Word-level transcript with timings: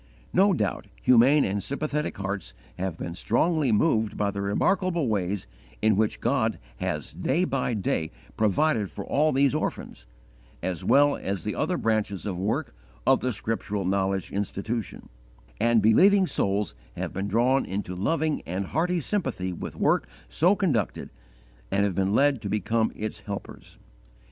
No 0.33 0.51
doubt 0.51 0.87
humane 1.03 1.45
and 1.45 1.61
sympathetic 1.61 2.17
hearts 2.17 2.55
have 2.79 2.97
been 2.97 3.13
strongly 3.13 3.71
moved 3.71 4.17
by 4.17 4.31
the 4.31 4.41
remarkable 4.41 5.07
ways 5.07 5.45
in 5.79 5.95
which 5.95 6.19
God 6.21 6.57
has 6.77 7.13
day 7.13 7.43
by 7.43 7.75
day 7.75 8.09
provided 8.35 8.89
for 8.89 9.05
all 9.05 9.31
these 9.31 9.53
orphans, 9.53 10.07
as 10.63 10.83
well 10.83 11.17
as 11.17 11.43
the 11.43 11.53
other 11.53 11.77
branches 11.77 12.25
of 12.25 12.35
work 12.35 12.73
of 13.05 13.19
the 13.19 13.31
Scriptural 13.31 13.85
Knowledge 13.85 14.31
Institution; 14.31 15.07
and 15.59 15.83
believing 15.83 16.25
souls 16.25 16.73
have 16.97 17.13
been 17.13 17.27
drawn 17.27 17.63
into 17.63 17.93
loving 17.95 18.41
and 18.47 18.65
hearty 18.65 19.01
sympathy 19.01 19.53
with 19.53 19.75
work 19.75 20.07
so 20.27 20.55
conducted, 20.55 21.11
and 21.69 21.85
have 21.85 21.93
been 21.93 22.15
led 22.15 22.41
to 22.41 22.49
become 22.49 22.91
its 22.95 23.19
helpers. 23.19 23.77